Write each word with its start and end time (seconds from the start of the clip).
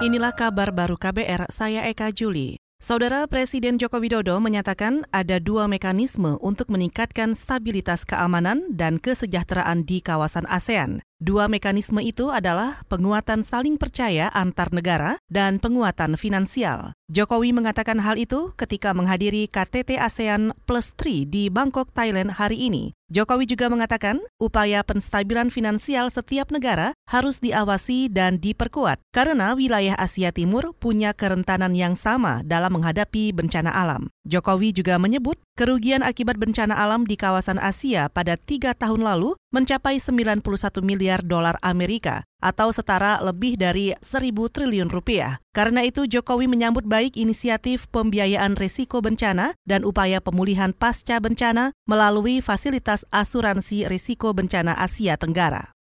Inilah 0.00 0.32
kabar 0.32 0.72
baru 0.72 0.96
KBR, 0.96 1.52
saya 1.52 1.84
Eka 1.84 2.08
Juli. 2.08 2.56
Saudara 2.80 3.28
Presiden 3.28 3.76
Joko 3.76 4.00
Widodo 4.00 4.32
menyatakan 4.40 5.04
ada 5.12 5.36
dua 5.36 5.68
mekanisme 5.68 6.40
untuk 6.40 6.72
meningkatkan 6.72 7.36
stabilitas 7.36 8.08
keamanan 8.08 8.64
dan 8.72 8.96
kesejahteraan 8.96 9.84
di 9.84 10.00
kawasan 10.00 10.48
ASEAN. 10.48 11.04
Dua 11.20 11.52
mekanisme 11.52 12.00
itu 12.00 12.32
adalah 12.32 12.80
penguatan 12.88 13.44
saling 13.44 13.76
percaya 13.76 14.32
antar 14.32 14.72
negara 14.72 15.20
dan 15.28 15.60
penguatan 15.60 16.16
finansial. 16.16 16.96
Jokowi 17.12 17.52
mengatakan 17.52 18.00
hal 18.00 18.16
itu 18.16 18.56
ketika 18.56 18.96
menghadiri 18.96 19.52
KTT 19.52 20.00
ASEAN 20.00 20.56
Plus 20.64 20.96
3 20.96 21.28
di 21.28 21.52
Bangkok, 21.52 21.92
Thailand 21.92 22.40
hari 22.40 22.72
ini. 22.72 22.96
Jokowi 23.10 23.42
juga 23.50 23.66
mengatakan 23.66 24.22
upaya 24.38 24.86
penstabilan 24.86 25.50
finansial 25.50 26.14
setiap 26.14 26.54
negara 26.54 26.94
harus 27.10 27.42
diawasi 27.42 28.06
dan 28.06 28.38
diperkuat 28.38 29.02
karena 29.10 29.58
wilayah 29.58 29.98
Asia 29.98 30.30
Timur 30.30 30.70
punya 30.78 31.10
kerentanan 31.10 31.74
yang 31.74 31.98
sama 31.98 32.46
dalam 32.46 32.78
menghadapi 32.78 33.34
bencana 33.34 33.74
alam. 33.74 34.06
Jokowi 34.30 34.70
juga 34.70 34.94
menyebut 35.02 35.42
kerugian 35.58 36.06
akibat 36.06 36.38
bencana 36.38 36.78
alam 36.78 37.02
di 37.02 37.18
kawasan 37.18 37.58
Asia 37.58 38.06
pada 38.06 38.38
tiga 38.38 38.78
tahun 38.78 39.02
lalu 39.02 39.34
mencapai 39.50 39.98
91 39.98 40.42
miliar 40.82 41.22
dolar 41.22 41.58
Amerika 41.62 42.26
atau 42.38 42.70
setara 42.70 43.18
lebih 43.22 43.58
dari 43.58 43.92
1.000 43.98 44.30
triliun 44.32 44.90
rupiah. 44.90 45.42
Karena 45.50 45.82
itu 45.84 46.06
Jokowi 46.06 46.46
menyambut 46.46 46.86
baik 46.86 47.18
inisiatif 47.18 47.90
pembiayaan 47.90 48.54
risiko 48.54 49.02
bencana 49.02 49.58
dan 49.66 49.82
upaya 49.82 50.22
pemulihan 50.22 50.70
pasca 50.70 51.18
bencana 51.18 51.74
melalui 51.84 52.38
fasilitas 52.40 53.02
asuransi 53.10 53.86
risiko 53.90 54.32
bencana 54.32 54.78
Asia 54.78 55.18
Tenggara. 55.18 55.79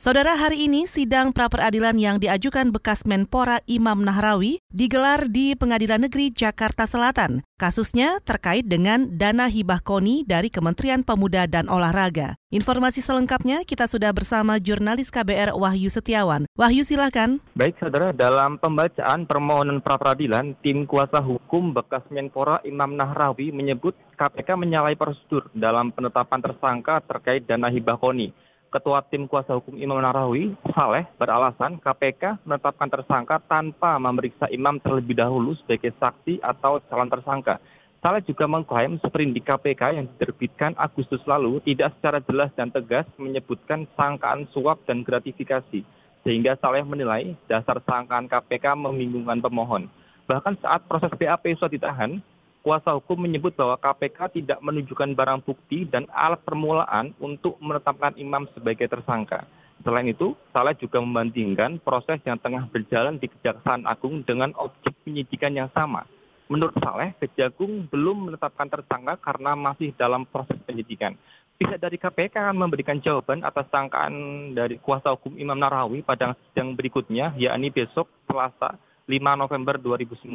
Saudara, 0.00 0.32
hari 0.32 0.64
ini 0.64 0.88
sidang 0.88 1.28
pra-peradilan 1.28 1.92
yang 2.00 2.16
diajukan 2.16 2.72
bekas 2.72 3.04
Menpora 3.04 3.60
Imam 3.68 4.00
Nahrawi 4.00 4.56
digelar 4.72 5.28
di 5.28 5.52
Pengadilan 5.52 6.08
Negeri 6.08 6.32
Jakarta 6.32 6.88
Selatan. 6.88 7.44
Kasusnya 7.60 8.16
terkait 8.24 8.64
dengan 8.64 9.12
dana 9.20 9.52
hibah 9.52 9.84
KONI 9.84 10.24
dari 10.24 10.48
Kementerian 10.48 11.04
Pemuda 11.04 11.44
dan 11.44 11.68
Olahraga. 11.68 12.40
Informasi 12.48 13.04
selengkapnya 13.04 13.60
kita 13.68 13.84
sudah 13.84 14.08
bersama 14.16 14.56
jurnalis 14.56 15.12
KBR 15.12 15.52
Wahyu 15.52 15.92
Setiawan. 15.92 16.48
Wahyu 16.56 16.80
silakan. 16.80 17.36
Baik 17.52 17.76
saudara, 17.76 18.16
dalam 18.16 18.56
pembacaan 18.56 19.28
permohonan 19.28 19.84
pra-peradilan, 19.84 20.56
tim 20.64 20.88
kuasa 20.88 21.20
hukum 21.20 21.76
bekas 21.76 22.08
Menpora 22.08 22.64
Imam 22.64 22.96
Nahrawi 22.96 23.52
menyebut 23.52 23.92
KPK 24.16 24.56
menyalahi 24.56 24.96
prosedur 24.96 25.52
dalam 25.52 25.92
penetapan 25.92 26.40
tersangka 26.40 27.04
terkait 27.04 27.44
dana 27.44 27.68
hibah 27.68 28.00
KONI. 28.00 28.48
Ketua 28.70 29.02
Tim 29.10 29.26
Kuasa 29.26 29.58
Hukum 29.58 29.74
Imam 29.74 29.98
Nahrawi, 29.98 30.54
Saleh, 30.70 31.02
beralasan 31.18 31.82
KPK 31.82 32.38
menetapkan 32.46 32.86
tersangka 32.86 33.42
tanpa 33.50 33.98
memeriksa 33.98 34.46
imam 34.46 34.78
terlebih 34.78 35.18
dahulu 35.18 35.58
sebagai 35.58 35.90
saksi 35.98 36.38
atau 36.38 36.78
calon 36.86 37.10
tersangka. 37.10 37.58
Saleh 37.98 38.22
juga 38.22 38.46
mengklaim 38.46 39.02
seperindik 39.02 39.42
KPK 39.42 39.98
yang 39.98 40.06
diterbitkan 40.14 40.78
Agustus 40.78 41.18
lalu 41.26 41.58
tidak 41.66 41.98
secara 41.98 42.22
jelas 42.22 42.54
dan 42.54 42.70
tegas 42.70 43.10
menyebutkan 43.18 43.90
sangkaan 43.98 44.46
suap 44.54 44.78
dan 44.86 45.02
gratifikasi. 45.02 45.82
Sehingga 46.22 46.54
Saleh 46.62 46.86
menilai 46.86 47.34
dasar 47.50 47.82
sangkaan 47.82 48.30
KPK 48.30 48.78
membingungkan 48.78 49.42
pemohon. 49.42 49.90
Bahkan 50.30 50.62
saat 50.62 50.86
proses 50.86 51.10
BAP 51.18 51.58
sudah 51.58 51.74
ditahan, 51.74 52.22
kuasa 52.60 52.92
hukum 52.96 53.24
menyebut 53.24 53.56
bahwa 53.56 53.76
KPK 53.80 54.36
tidak 54.36 54.58
menunjukkan 54.60 55.16
barang 55.16 55.40
bukti 55.44 55.88
dan 55.88 56.04
alat 56.12 56.40
permulaan 56.44 57.16
untuk 57.16 57.56
menetapkan 57.60 58.12
imam 58.20 58.44
sebagai 58.52 58.88
tersangka. 58.88 59.48
Selain 59.80 60.04
itu, 60.04 60.36
Saleh 60.52 60.76
juga 60.76 61.00
membandingkan 61.00 61.80
proses 61.80 62.20
yang 62.28 62.36
tengah 62.36 62.68
berjalan 62.68 63.16
di 63.16 63.32
Kejaksaan 63.32 63.88
Agung 63.88 64.20
dengan 64.28 64.52
objek 64.60 64.92
penyidikan 65.08 65.56
yang 65.56 65.72
sama. 65.72 66.04
Menurut 66.52 66.76
Saleh, 66.84 67.16
Kejagung 67.16 67.88
belum 67.88 68.28
menetapkan 68.28 68.68
tersangka 68.68 69.16
karena 69.24 69.56
masih 69.56 69.96
dalam 69.96 70.28
proses 70.28 70.60
penyidikan. 70.68 71.16
Pihak 71.56 71.80
dari 71.80 71.96
KPK 71.96 72.40
akan 72.40 72.56
memberikan 72.56 73.00
jawaban 73.00 73.40
atas 73.44 73.68
sangkaan 73.72 74.12
dari 74.52 74.76
kuasa 74.80 75.12
hukum 75.16 75.36
Imam 75.40 75.56
Narawi 75.56 76.00
pada 76.04 76.36
sidang 76.48 76.76
berikutnya, 76.76 77.36
yakni 77.36 77.72
besok 77.72 78.08
Selasa 78.28 78.76
5 79.08 79.16
November 79.36 79.76
2019. 79.80 80.28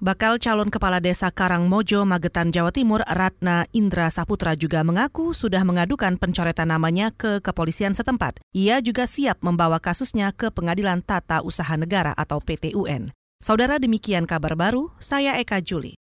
Bakal 0.02 0.42
calon 0.42 0.72
kepala 0.74 1.04
desa 1.04 1.30
Karangmojo, 1.30 1.91
Magetan, 2.08 2.56
Jawa 2.56 2.72
Timur, 2.72 3.04
Ratna 3.04 3.68
Indra 3.76 4.08
Saputra 4.08 4.56
juga 4.56 4.80
mengaku 4.88 5.36
sudah 5.36 5.68
mengadukan 5.68 6.16
pencoretan 6.16 6.72
namanya 6.72 7.12
ke 7.12 7.44
kepolisian 7.44 7.92
setempat. 7.92 8.40
Ia 8.56 8.80
juga 8.80 9.04
siap 9.04 9.44
membawa 9.44 9.84
kasusnya 9.84 10.32
ke 10.32 10.48
Pengadilan 10.48 11.04
Tata 11.04 11.44
Usaha 11.44 11.76
Negara 11.76 12.16
atau 12.16 12.40
PTUN. 12.40 13.12
Saudara 13.44 13.76
demikian 13.76 14.24
kabar 14.24 14.56
baru, 14.56 14.96
saya 15.04 15.36
Eka 15.44 15.60
Juli. 15.60 16.00